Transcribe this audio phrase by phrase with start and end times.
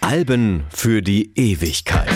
[0.00, 2.08] Alben für die Ewigkeit.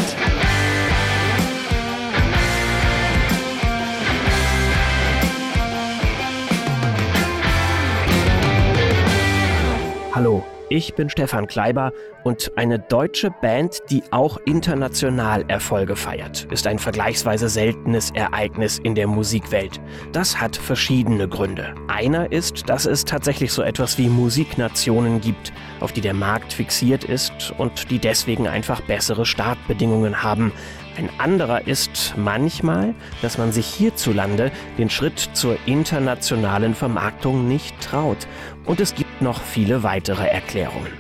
[10.15, 11.93] Hallo, ich bin Stefan Kleiber
[12.25, 18.97] und eine deutsche Band, die auch international Erfolge feiert, ist ein vergleichsweise seltenes Ereignis in
[18.97, 19.81] der Musikwelt.
[20.13, 21.75] Das hat verschiedene Gründe.
[21.87, 27.05] Einer ist, dass es tatsächlich so etwas wie Musiknationen gibt, auf die der Markt fixiert
[27.05, 30.53] ist und die deswegen einfach bessere Startbedingungen haben.
[30.99, 38.27] Ein anderer ist manchmal, dass man sich hierzulande den Schritt zur internationalen Vermarktung nicht traut.
[38.65, 40.93] Und es gibt noch viele weitere Erklärungen.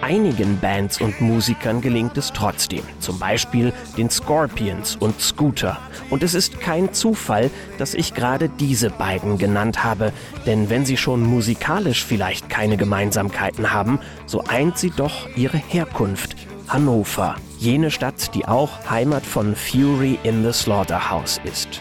[0.00, 5.78] Einigen Bands und Musikern gelingt es trotzdem, zum Beispiel den Scorpions und Scooter.
[6.10, 10.12] Und es ist kein Zufall, dass ich gerade diese beiden genannt habe,
[10.44, 16.34] denn wenn sie schon musikalisch vielleicht keine Gemeinsamkeiten haben, so eint sie doch ihre Herkunft,
[16.68, 21.80] Hannover, jene Stadt, die auch Heimat von Fury in the Slaughterhouse ist.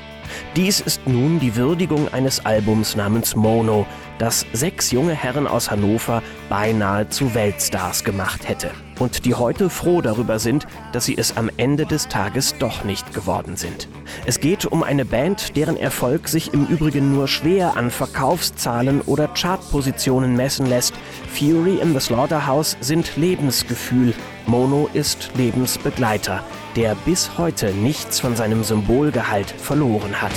[0.56, 3.86] Dies ist nun die Würdigung eines Albums namens Mono,
[4.20, 8.72] das sechs junge Herren aus Hannover beinahe zu Weltstars gemacht hätte
[9.02, 13.14] und die heute froh darüber sind, dass sie es am Ende des Tages doch nicht
[13.14, 13.88] geworden sind.
[14.26, 19.28] Es geht um eine Band, deren Erfolg sich im Übrigen nur schwer an Verkaufszahlen oder
[19.30, 20.94] Chartpositionen messen lässt.
[21.34, 24.14] Fury in the Slaughterhouse sind Lebensgefühl,
[24.48, 26.44] Mono ist Lebensbegleiter,
[26.76, 30.32] der bis heute nichts von seinem Symbolgehalt verloren hat.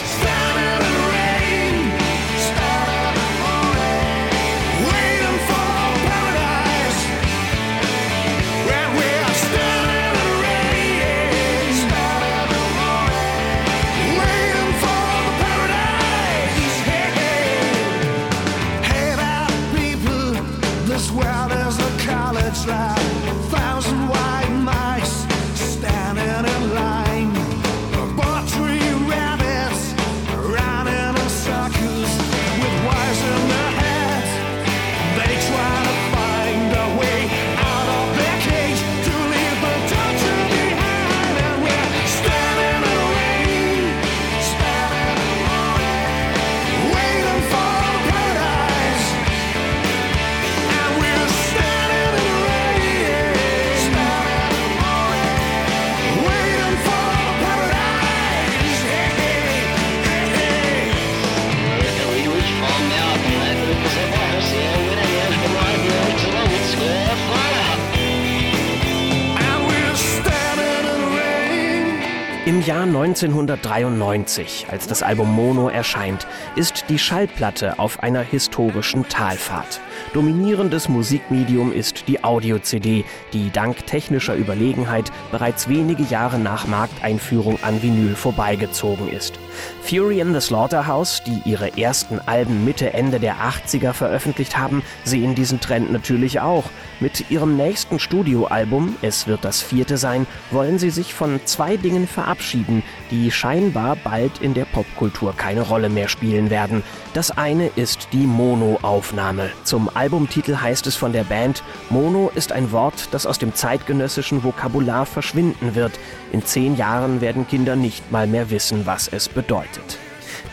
[73.04, 76.26] 1993, als das Album Mono erscheint,
[76.56, 79.78] ist die Schallplatte auf einer historischen Talfahrt.
[80.14, 83.04] Dominierendes Musikmedium ist die Audio-CD,
[83.34, 89.38] die dank technischer Überlegenheit bereits wenige Jahre nach Markteinführung an Vinyl vorbeigezogen ist.
[89.82, 95.34] Fury in the Slaughterhouse, die ihre ersten Alben Mitte, Ende der 80er veröffentlicht haben, sehen
[95.34, 96.64] diesen Trend natürlich auch.
[97.04, 102.08] Mit ihrem nächsten Studioalbum, es wird das vierte sein, wollen sie sich von zwei Dingen
[102.08, 106.82] verabschieden, die scheinbar bald in der Popkultur keine Rolle mehr spielen werden.
[107.12, 109.50] Das eine ist die Mono-Aufnahme.
[109.64, 114.42] Zum Albumtitel heißt es von der Band, Mono ist ein Wort, das aus dem zeitgenössischen
[114.42, 115.92] Vokabular verschwinden wird.
[116.32, 119.98] In zehn Jahren werden Kinder nicht mal mehr wissen, was es bedeutet.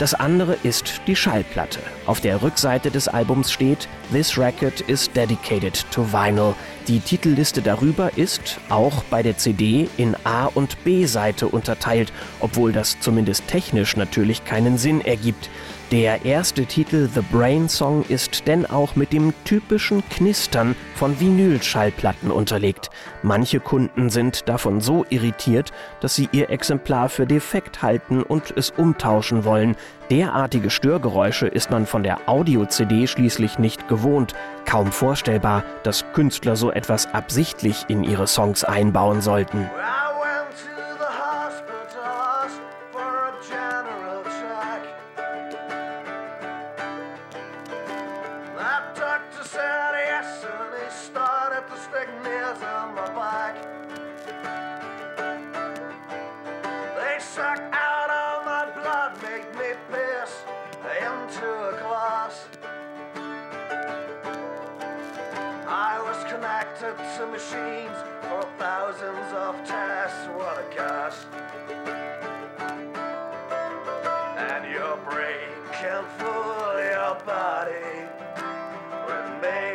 [0.01, 1.77] Das andere ist die Schallplatte.
[2.07, 6.55] Auf der Rückseite des Albums steht This record is dedicated to vinyl.
[6.87, 12.99] Die Titelliste darüber ist, auch bei der CD, in A- und B-Seite unterteilt, obwohl das
[12.99, 15.51] zumindest technisch natürlich keinen Sinn ergibt.
[15.91, 22.31] Der erste Titel The Brain Song ist denn auch mit dem typischen Knistern von Vinylschallplatten
[22.31, 22.89] unterlegt.
[23.23, 28.69] Manche Kunden sind davon so irritiert, dass sie ihr Exemplar für defekt halten und es
[28.69, 29.75] umtauschen wollen.
[30.09, 34.33] Derartige Störgeräusche ist man von der Audio-CD schließlich nicht gewohnt.
[34.65, 39.69] Kaum vorstellbar, dass Künstler so etwas absichtlich in ihre Songs einbauen sollten.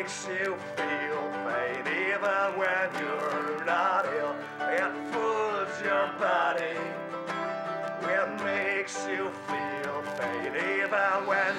[0.06, 4.36] Makes you feel pain even when you're not ill.
[4.60, 6.78] It fools your body.
[8.02, 11.54] It makes you feel pain even when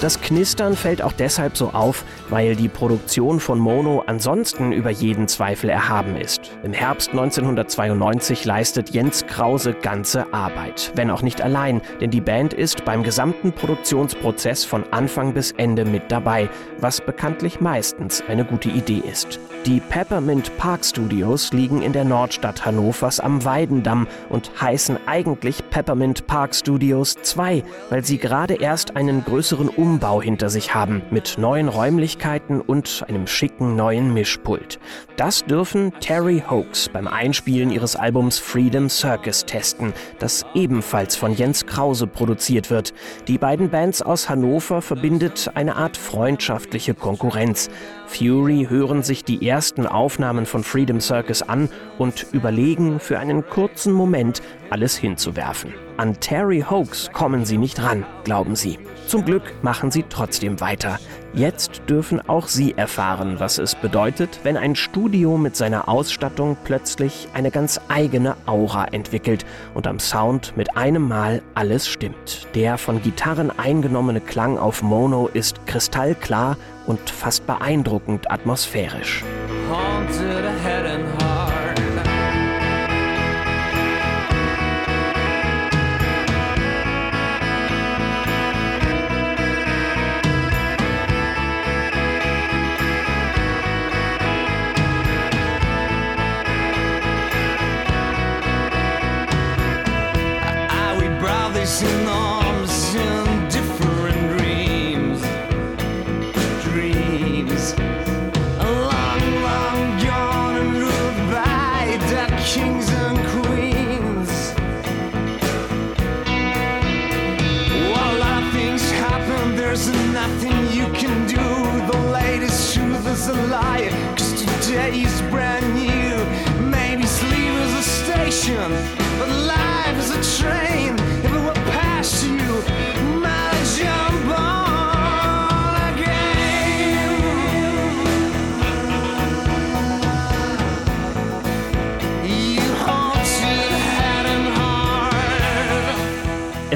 [0.00, 5.26] Das Knistern fällt auch deshalb so auf, weil die Produktion von Mono ansonsten über jeden
[5.26, 6.50] Zweifel erhaben ist.
[6.62, 12.52] Im Herbst 1992 leistet Jens Krause ganze Arbeit, wenn auch nicht allein, denn die Band
[12.52, 18.68] ist beim gesamten Produktionsprozess von Anfang bis Ende mit dabei, was bekanntlich meistens eine gute
[18.68, 19.40] Idee ist.
[19.66, 26.28] Die Peppermint Park Studios liegen in der Nordstadt Hannovers am Weidendamm und heißen eigentlich Peppermint
[26.28, 31.66] Park Studios 2, weil sie gerade erst einen größeren Umbau hinter sich haben mit neuen
[31.66, 34.78] Räumlichkeiten und einem schicken neuen Mischpult.
[35.16, 41.66] Das dürfen Terry Hoax beim Einspielen ihres Albums Freedom Circus testen, das ebenfalls von Jens
[41.66, 42.94] Krause produziert wird.
[43.26, 47.68] Die beiden Bands aus Hannover verbindet eine Art freundschaftliche Konkurrenz.
[48.06, 49.55] Fury hören sich die ersten
[49.86, 55.72] Aufnahmen von Freedom Circus an und überlegen für einen kurzen Moment alles hinzuwerfen.
[55.96, 58.78] An Terry Hoax kommen sie nicht ran, glauben sie.
[59.06, 60.98] Zum Glück machen sie trotzdem weiter.
[61.32, 67.28] Jetzt dürfen auch sie erfahren, was es bedeutet, wenn ein Studio mit seiner Ausstattung plötzlich
[67.32, 72.46] eine ganz eigene Aura entwickelt und am Sound mit einem Mal alles stimmt.
[72.54, 76.56] Der von Gitarren eingenommene Klang auf Mono ist kristallklar
[76.86, 79.24] und fast beeindruckend atmosphärisch.
[79.68, 80.44] haunted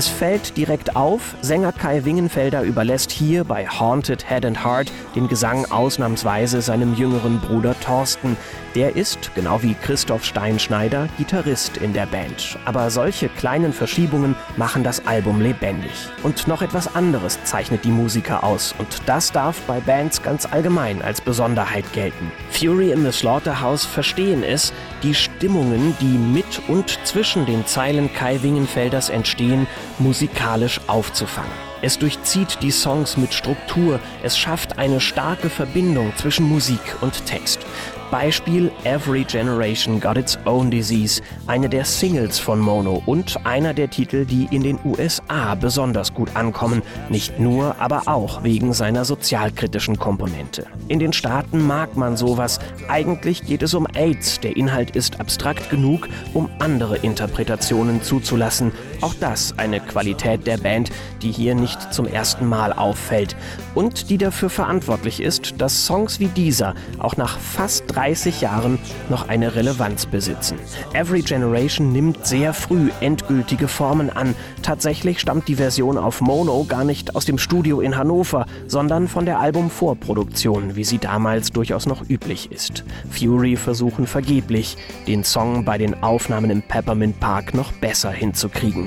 [0.00, 5.28] Es fällt direkt auf, Sänger Kai Wingenfelder überlässt hier bei Haunted Head and Heart den
[5.28, 8.38] Gesang ausnahmsweise seinem jüngeren Bruder Thorsten.
[8.74, 12.58] Der ist, genau wie Christoph Steinschneider, Gitarrist in der Band.
[12.64, 15.92] Aber solche kleinen Verschiebungen machen das Album lebendig.
[16.22, 18.74] Und noch etwas anderes zeichnet die Musiker aus.
[18.78, 22.32] Und das darf bei Bands ganz allgemein als Besonderheit gelten.
[22.50, 28.42] Fury in the Slaughterhouse verstehen es, die Stimmungen, die mit und zwischen den Zeilen Kai
[28.42, 29.66] Wingenfelders entstehen,
[30.00, 31.52] musikalisch aufzufangen.
[31.82, 37.60] Es durchzieht die Songs mit Struktur, es schafft eine starke Verbindung zwischen Musik und Text.
[38.10, 43.88] Beispiel Every Generation Got Its Own Disease, eine der Singles von Mono und einer der
[43.88, 49.98] Titel, die in den USA besonders gut ankommen, nicht nur, aber auch wegen seiner sozialkritischen
[49.98, 50.66] Komponente.
[50.88, 52.58] In den Staaten mag man sowas,
[52.88, 58.72] eigentlich geht es um AIDS, der Inhalt ist abstrakt genug, um andere Interpretationen zuzulassen.
[59.02, 60.90] Auch das eine Qualität der Band,
[61.22, 63.36] die hier nicht zum ersten Mal auffällt
[63.74, 69.28] und die dafür verantwortlich ist, dass Songs wie dieser auch nach fast 30 Jahren noch
[69.28, 70.58] eine Relevanz besitzen.
[70.92, 74.34] Every Generation nimmt sehr früh endgültige Formen an.
[74.62, 79.24] Tatsächlich stammt die Version auf Mono gar nicht aus dem Studio in Hannover, sondern von
[79.24, 82.84] der Albumvorproduktion, wie sie damals durchaus noch üblich ist.
[83.10, 88.86] Fury versuchen vergeblich, den Song bei den Aufnahmen im Peppermint Park noch besser hinzukriegen.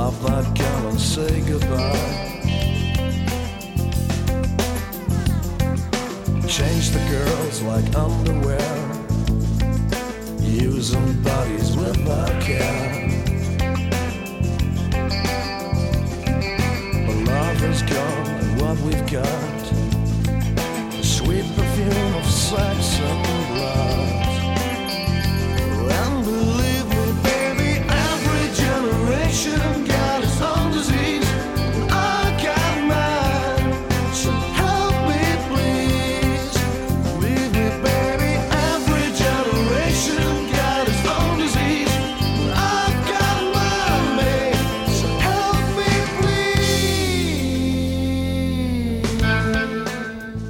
[0.00, 2.29] love that and say goodbye.
[6.50, 8.58] Change the girls like underwear.
[10.40, 13.08] Using bodies without care.
[17.06, 19.62] But love is gone, and what we've got.
[20.90, 23.22] The sweet perfume of sex and
[23.54, 24.08] blood.
[26.02, 29.79] And believe me, baby, every generation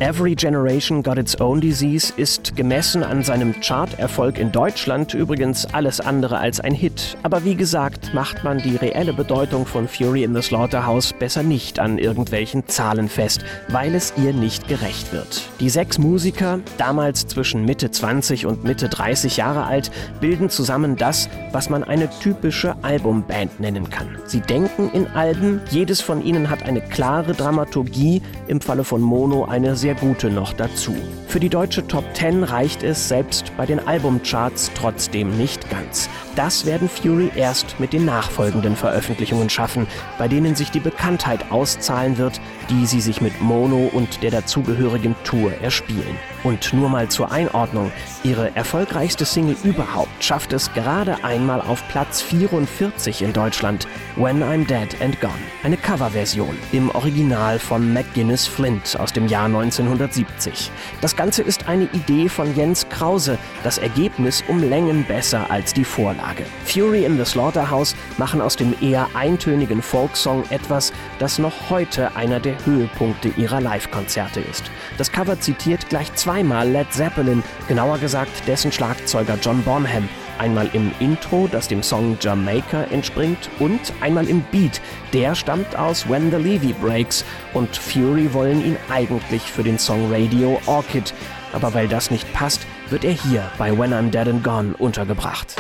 [0.01, 6.01] Every Generation Got Its Own Disease ist gemessen an seinem Charterfolg in Deutschland übrigens alles
[6.01, 7.19] andere als ein Hit.
[7.23, 11.79] Aber wie gesagt, macht man die reelle Bedeutung von Fury in the Slaughterhouse besser nicht
[11.79, 15.43] an irgendwelchen Zahlen fest, weil es ihr nicht gerecht wird.
[15.61, 21.29] Die sechs Musiker, damals zwischen Mitte 20 und Mitte 30 Jahre alt, bilden zusammen das,
[21.53, 24.09] was man eine typische Albumband nennen kann.
[24.25, 29.45] Sie denken in Alben, jedes von ihnen hat eine klare Dramaturgie, im Falle von Mono
[29.45, 30.97] eine sehr gute noch dazu.
[31.27, 36.09] Für die deutsche Top 10 reicht es selbst bei den Albumcharts trotzdem nicht ganz.
[36.37, 39.87] Das werden Fury erst mit den nachfolgenden Veröffentlichungen schaffen,
[40.19, 45.17] bei denen sich die Bekanntheit auszahlen wird, die sie sich mit Mono und der dazugehörigen
[45.25, 46.17] Tour erspielen.
[46.43, 47.93] Und nur mal zur Einordnung,
[48.25, 53.87] ihre erfolgreichste Single überhaupt schafft es gerade einmal auf Platz 44 in Deutschland,
[54.17, 55.33] When I'm Dead and Gone.
[55.65, 60.71] Eine Coverversion im Original von McGuinness Flint aus dem Jahr 1970.
[61.01, 65.85] Das Ganze ist eine Idee von Jens Krause, das Ergebnis um Längen besser als die
[65.85, 66.45] Vorlage.
[66.65, 72.41] Fury in the Slaughterhouse machen aus dem eher eintönigen Folksong etwas, das noch heute einer
[72.41, 74.71] der Höhepunkte ihrer Live-Konzerte ist.
[74.99, 80.09] Das Cover zitiert gleich zweimal Led Zeppelin, genauer gesagt dessen Schlagzeuger John Bonham.
[80.39, 84.81] Einmal im Intro, das dem Song Jamaica entspringt, und einmal im Beat.
[85.13, 90.11] Der stammt aus When the Levy Breaks und Fury wollen ihn eigentlich für den Song
[90.11, 91.13] Radio Orchid.
[91.53, 95.57] Aber weil das nicht passt, wird er hier bei When I'm Dead and Gone untergebracht.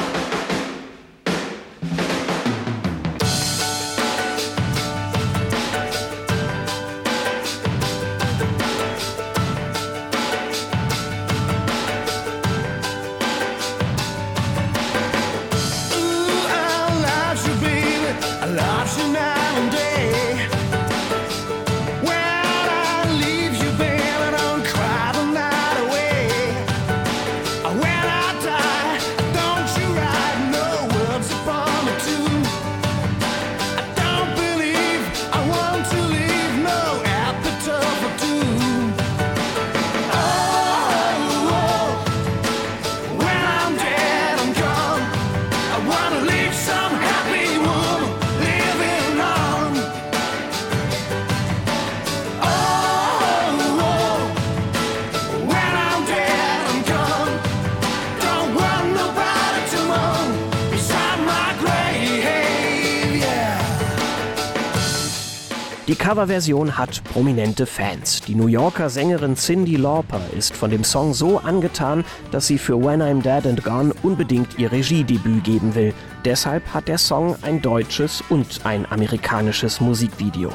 [66.10, 68.20] Coverversion hat prominente Fans.
[68.22, 72.82] Die New Yorker Sängerin Cyndi Lauper ist von dem Song so angetan, dass sie für
[72.82, 75.94] When I'm Dead and Gone unbedingt ihr Regiedebüt geben will.
[76.24, 80.50] Deshalb hat der Song ein deutsches und ein amerikanisches Musikvideo.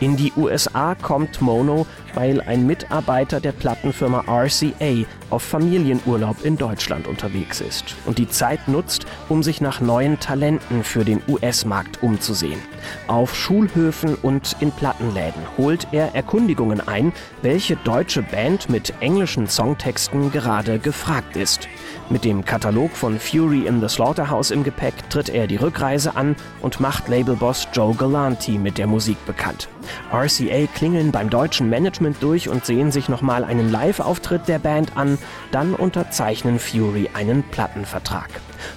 [0.00, 7.06] In die USA kommt Mono, weil ein Mitarbeiter der Plattenfirma RCA auf Familienurlaub in Deutschland
[7.06, 12.60] unterwegs ist und die Zeit nutzt, um sich nach neuen Talenten für den US-Markt umzusehen.
[13.08, 17.12] Auf Schulhöfen und in Plattenläden holt er Erkundigungen ein,
[17.42, 21.68] welche deutsche Band mit englischen Songtexten gerade gefragt ist.
[22.10, 26.36] Mit dem Katalog von Fury in the Slaughterhouse im Gepäck tritt er die Rückreise an
[26.60, 29.68] und macht Labelboss Joe Galanti mit der Musik bekannt.
[30.12, 35.18] RCA klingeln beim deutschen Management durch und sehen sich nochmal einen Live-Auftritt der Band an,
[35.50, 38.30] dann unterzeichnen Fury einen Plattenvertrag.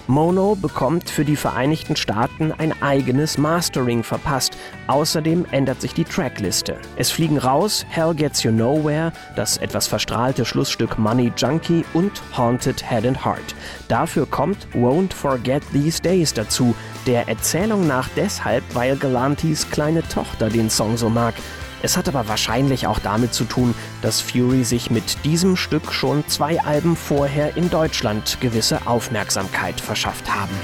[0.07, 4.57] Mono bekommt für die Vereinigten Staaten ein eigenes Mastering verpasst.
[4.87, 6.77] Außerdem ändert sich die Trackliste.
[6.95, 12.83] Es fliegen raus Hell Gets You Nowhere, das etwas verstrahlte Schlussstück Money Junkie und Haunted
[12.89, 13.55] Head and Heart.
[13.87, 20.49] Dafür kommt Won't Forget These Days dazu, der Erzählung nach deshalb, weil Galantis kleine Tochter
[20.49, 21.35] den Song so mag.
[21.81, 26.27] Es hat aber wahrscheinlich auch damit zu tun, dass Fury sich mit diesem Stück schon
[26.27, 30.55] zwei Alben vorher in Deutschland gewisse Aufmerksamkeit verschafft haben.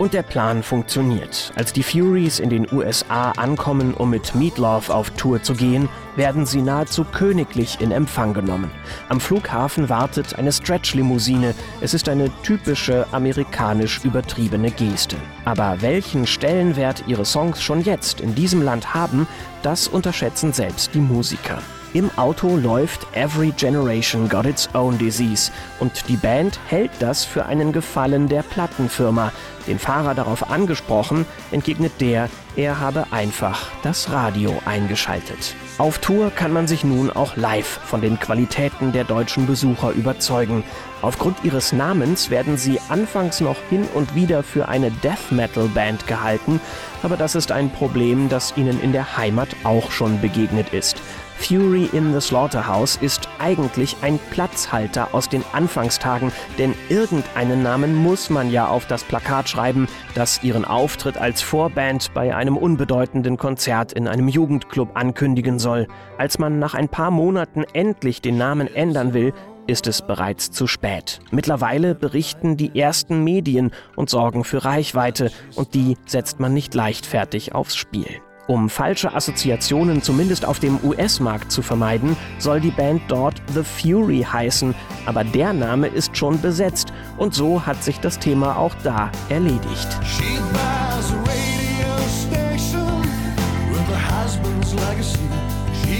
[0.00, 1.52] Und der Plan funktioniert.
[1.56, 6.46] Als die Furies in den USA ankommen, um mit Meatloaf auf Tour zu gehen, werden
[6.46, 8.70] sie nahezu königlich in Empfang genommen.
[9.10, 11.54] Am Flughafen wartet eine Stretch-Limousine.
[11.82, 15.16] Es ist eine typische amerikanisch übertriebene Geste.
[15.44, 19.26] Aber welchen Stellenwert ihre Songs schon jetzt in diesem Land haben,
[19.62, 21.58] das unterschätzen selbst die Musiker.
[21.92, 27.46] Im Auto läuft Every Generation Got Its Own Disease und die Band hält das für
[27.46, 29.32] einen Gefallen der Plattenfirma.
[29.66, 35.56] Den Fahrer darauf angesprochen, entgegnet der, er habe einfach das Radio eingeschaltet.
[35.78, 40.62] Auf Tour kann man sich nun auch live von den Qualitäten der deutschen Besucher überzeugen.
[41.02, 46.06] Aufgrund ihres Namens werden sie anfangs noch hin und wieder für eine Death Metal Band
[46.06, 46.60] gehalten,
[47.02, 51.00] aber das ist ein Problem, das ihnen in der Heimat auch schon begegnet ist.
[51.40, 58.30] Fury in the Slaughterhouse ist eigentlich ein Platzhalter aus den Anfangstagen, denn irgendeinen Namen muss
[58.30, 63.92] man ja auf das Plakat schreiben, das ihren Auftritt als Vorband bei einem unbedeutenden Konzert
[63.92, 65.88] in einem Jugendclub ankündigen soll.
[66.18, 69.32] Als man nach ein paar Monaten endlich den Namen ändern will,
[69.66, 71.20] ist es bereits zu spät.
[71.30, 77.54] Mittlerweile berichten die ersten Medien und sorgen für Reichweite, und die setzt man nicht leichtfertig
[77.54, 78.20] aufs Spiel.
[78.46, 84.26] Um falsche Assoziationen zumindest auf dem US-Markt zu vermeiden, soll die Band dort The Fury
[84.30, 84.74] heißen,
[85.06, 86.92] aber der Name ist schon besetzt.
[87.16, 89.88] Und so hat sich das Thema auch da erledigt.
[90.04, 90.40] She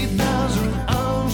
[0.07, 1.29] buys her own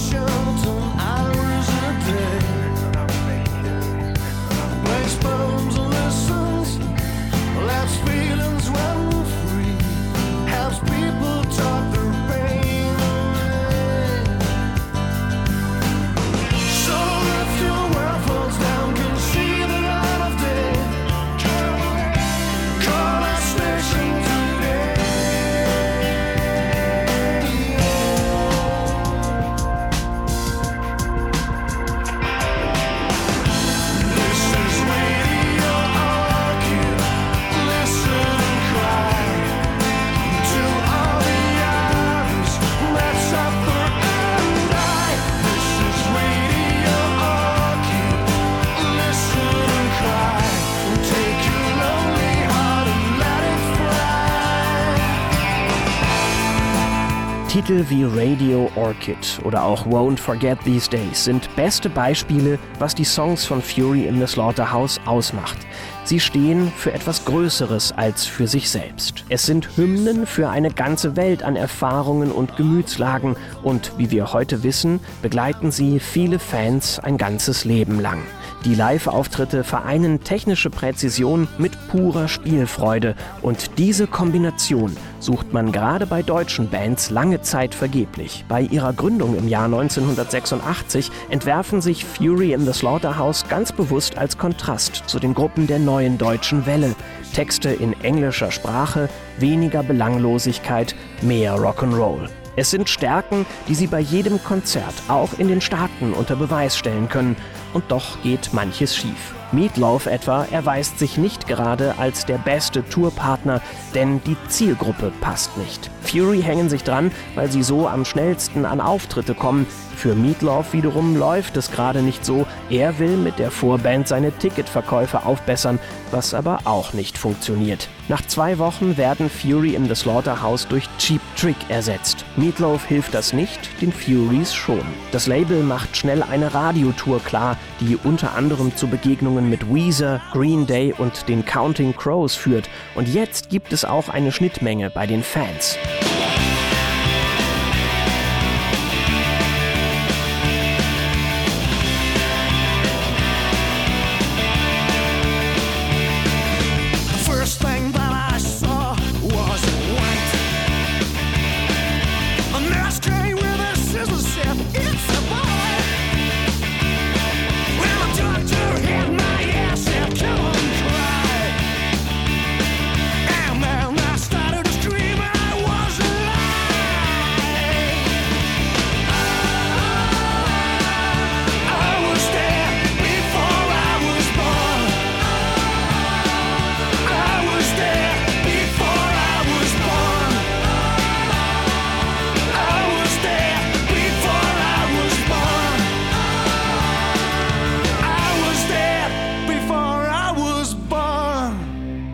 [57.57, 63.03] Titel wie Radio Orchid oder auch Won't Forget These Days sind beste Beispiele, was die
[63.03, 65.57] Songs von Fury in the Slaughterhouse ausmacht.
[66.03, 69.25] Sie stehen für etwas Größeres als für sich selbst.
[69.29, 74.61] Es sind Hymnen für eine ganze Welt an Erfahrungen und Gemütslagen und wie wir heute
[74.61, 78.21] wissen, begleiten sie viele Fans ein ganzes Leben lang.
[78.67, 86.21] Die Live-Auftritte vereinen technische Präzision mit purer Spielfreude und diese Kombination sucht man gerade bei
[86.21, 88.43] deutschen Bands lange Zeit vergeblich.
[88.49, 94.37] Bei ihrer Gründung im Jahr 1986 entwerfen sich Fury in the Slaughterhouse ganz bewusst als
[94.37, 96.93] Kontrast zu den Gruppen der neuen deutschen Welle.
[97.33, 99.07] Texte in englischer Sprache,
[99.39, 102.27] weniger Belanglosigkeit, mehr Rock'n'Roll.
[102.59, 107.07] Es sind Stärken, die sie bei jedem Konzert, auch in den Staaten, unter Beweis stellen
[107.07, 107.35] können.
[107.73, 109.33] Und doch geht manches schief.
[109.51, 113.61] Meatloaf etwa erweist sich nicht gerade als der beste Tourpartner,
[113.95, 115.89] denn die Zielgruppe passt nicht.
[116.01, 119.67] Fury hängen sich dran, weil sie so am schnellsten an Auftritte kommen.
[119.95, 122.45] Für Meatloaf wiederum läuft es gerade nicht so.
[122.69, 125.79] Er will mit der Vorband seine Ticketverkäufe aufbessern,
[126.11, 127.89] was aber auch nicht funktioniert.
[128.09, 132.23] Nach zwei Wochen werden Fury in the Slaughterhouse durch Cheap Trick ersetzt.
[132.37, 134.85] Meatloaf hilft das nicht, den Furies schon.
[135.11, 140.65] Das Label macht schnell eine Radiotour klar, die unter anderem zu Begegnungen mit Weezer, Green
[140.65, 142.69] Day und den Counting Crows führt.
[142.95, 145.77] Und jetzt gibt es auch eine Schnittmenge bei den Fans.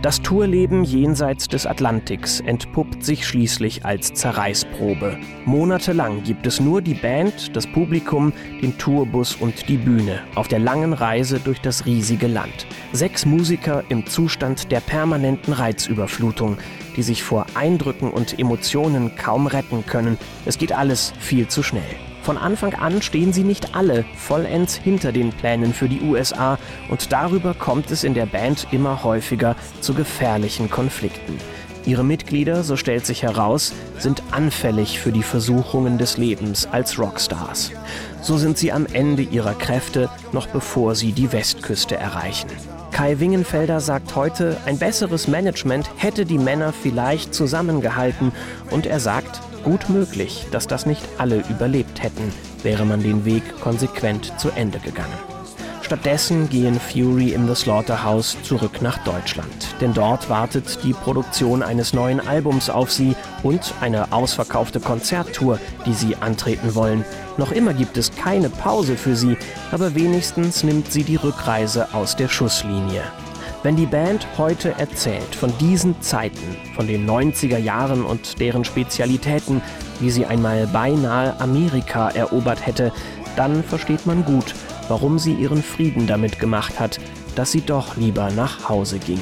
[0.03, 5.17] Das Tourleben jenseits des Atlantiks entpuppt sich schließlich als Zerreißprobe.
[5.45, 10.59] Monatelang gibt es nur die Band, das Publikum, den Tourbus und die Bühne auf der
[10.59, 12.67] langen Reise durch das riesige Land.
[12.91, 16.57] Sechs Musiker im Zustand der permanenten Reizüberflutung,
[16.97, 20.17] die sich vor Eindrücken und Emotionen kaum retten können.
[20.45, 22.12] Es geht alles viel zu schnell.
[22.23, 26.57] Von Anfang an stehen sie nicht alle vollends hinter den Plänen für die USA
[26.89, 31.38] und darüber kommt es in der Band immer häufiger zu gefährlichen Konflikten.
[31.86, 37.71] Ihre Mitglieder, so stellt sich heraus, sind anfällig für die Versuchungen des Lebens als Rockstars.
[38.21, 42.49] So sind sie am Ende ihrer Kräfte, noch bevor sie die Westküste erreichen.
[42.93, 48.31] Kai Wingenfelder sagt heute, ein besseres Management hätte die Männer vielleicht zusammengehalten
[48.69, 53.43] und er sagt, Gut möglich, dass das nicht alle überlebt hätten, wäre man den Weg
[53.62, 55.17] konsequent zu Ende gegangen.
[55.82, 61.93] Stattdessen gehen Fury in the Slaughterhouse zurück nach Deutschland, denn dort wartet die Produktion eines
[61.93, 67.06] neuen Albums auf sie und eine ausverkaufte Konzerttour, die sie antreten wollen.
[67.38, 69.38] Noch immer gibt es keine Pause für sie,
[69.71, 73.04] aber wenigstens nimmt sie die Rückreise aus der Schusslinie.
[73.63, 79.62] Wenn die Band heute erzählt von diesen Zeiten, von den 90er Jahren und deren Spezialitäten,
[80.02, 82.91] wie sie einmal beinahe Amerika erobert hätte,
[83.38, 84.54] dann versteht man gut,
[84.89, 86.99] warum sie ihren Frieden damit gemacht hat,
[87.36, 89.21] dass sie doch lieber nach Hause ging.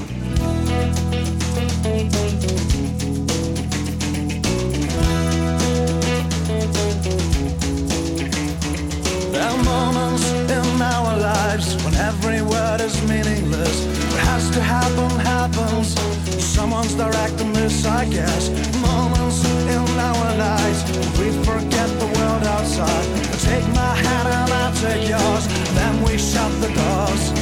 [14.54, 15.96] To happen happens.
[16.44, 18.50] Someone's directing this, I guess.
[18.82, 20.84] Moments in our lives
[21.18, 23.06] we forget the world outside.
[23.40, 25.48] Take my hand and I'll take yours.
[25.76, 27.41] Then we shut the doors.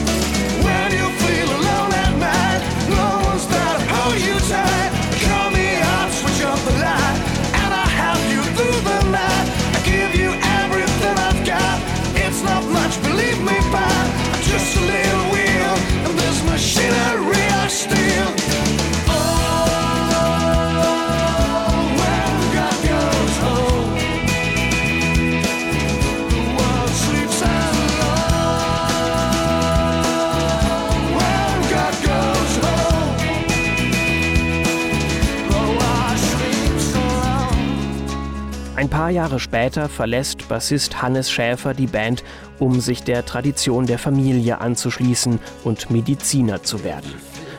[38.80, 42.24] Ein paar Jahre später verlässt Bassist Hannes Schäfer die Band,
[42.60, 47.14] um sich der Tradition der Familie anzuschließen und Mediziner zu werden.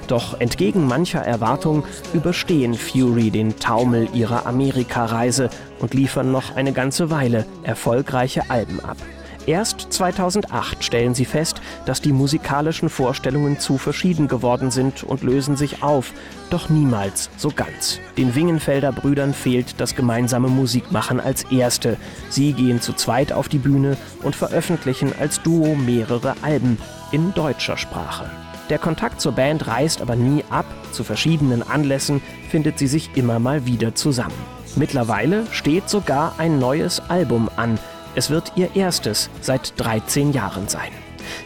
[0.08, 7.10] Doch entgegen mancher Erwartung überstehen Fury den Taumel ihrer Amerikareise und liefern noch eine ganze
[7.10, 8.96] Weile erfolgreiche Alben ab.
[9.46, 15.56] Erst 2008 stellen sie fest, dass die musikalischen Vorstellungen zu verschieden geworden sind und lösen
[15.56, 16.12] sich auf,
[16.50, 18.00] doch niemals so ganz.
[18.16, 21.96] Den Wingenfelder Brüdern fehlt das gemeinsame Musikmachen als erste.
[22.28, 26.78] Sie gehen zu zweit auf die Bühne und veröffentlichen als Duo mehrere Alben
[27.10, 28.30] in deutscher Sprache.
[28.68, 33.38] Der Kontakt zur Band reißt aber nie ab, zu verschiedenen Anlässen findet sie sich immer
[33.40, 34.60] mal wieder zusammen.
[34.76, 37.80] Mittlerweile steht sogar ein neues Album an,
[38.14, 40.90] es wird ihr erstes seit 13 Jahren sein.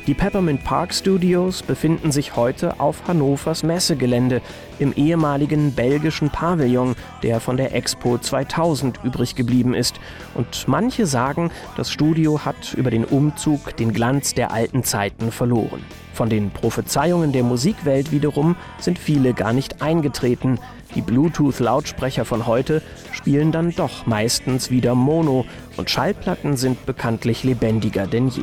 [0.07, 4.41] Die Peppermint Park Studios befinden sich heute auf Hannovers Messegelände
[4.79, 9.97] im ehemaligen belgischen Pavillon, der von der Expo 2000 übrig geblieben ist.
[10.35, 15.83] Und manche sagen, das Studio hat über den Umzug den Glanz der alten Zeiten verloren.
[16.13, 20.61] Von den Prophezeiungen der Musikwelt wiederum sind viele gar nicht eingetreten.
[20.95, 22.83] Die Bluetooth-Lautsprecher von heute
[23.25, 25.47] spielen dann doch meistens wieder Mono
[25.79, 28.43] und Schallplatten sind bekanntlich lebendiger denn je.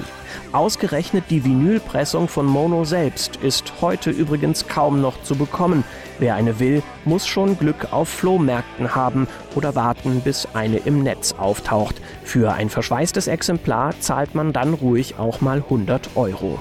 [0.53, 5.83] Ausgerechnet die Vinylpressung von Mono selbst ist heute übrigens kaum noch zu bekommen.
[6.17, 11.35] Wer eine will, muss schon Glück auf Flohmärkten haben oder warten, bis eine im Netz
[11.37, 12.01] auftaucht.
[12.23, 16.57] Für ein verschweißtes Exemplar zahlt man dann ruhig auch mal 100 Euro.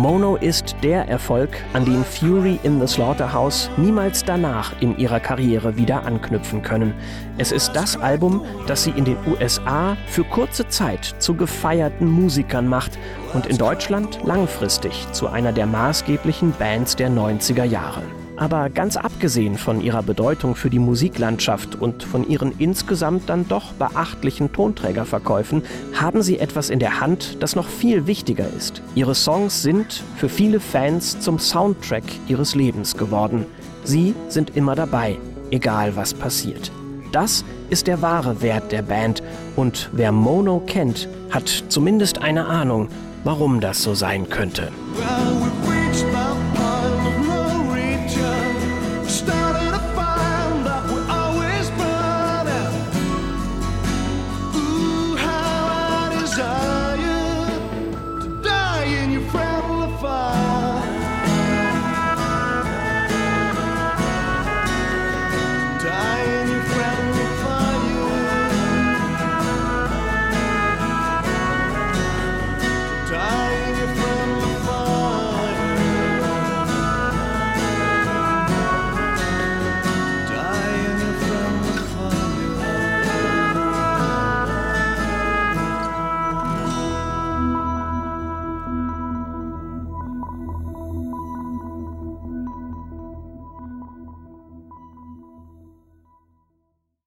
[0.00, 5.76] Mono ist der Erfolg, an den Fury in the Slaughterhouse niemals danach in ihrer Karriere
[5.76, 6.94] wieder anknüpfen können.
[7.36, 12.66] Es ist das Album, das sie in den USA für kurze Zeit zu gefeierten Musikern
[12.66, 12.98] macht
[13.34, 18.00] und in Deutschland langfristig zu einer der maßgeblichen Bands der 90er Jahre.
[18.40, 23.74] Aber ganz abgesehen von ihrer Bedeutung für die Musiklandschaft und von ihren insgesamt dann doch
[23.74, 28.80] beachtlichen Tonträgerverkäufen haben sie etwas in der Hand, das noch viel wichtiger ist.
[28.94, 33.44] Ihre Songs sind für viele Fans zum Soundtrack ihres Lebens geworden.
[33.84, 35.18] Sie sind immer dabei,
[35.50, 36.72] egal was passiert.
[37.12, 39.22] Das ist der wahre Wert der Band
[39.54, 42.88] und wer Mono kennt, hat zumindest eine Ahnung,
[43.22, 44.72] warum das so sein könnte.
[44.96, 45.69] Well,